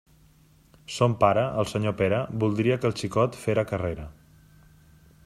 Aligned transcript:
Son 0.93 1.13
pare, 1.23 1.43
el 1.63 1.69
senyor 1.73 1.95
Pere, 2.01 2.21
voldria 2.45 2.79
que 2.81 2.91
el 2.91 2.97
xicot 3.03 3.39
«fera 3.43 3.67
carrera». 3.73 4.09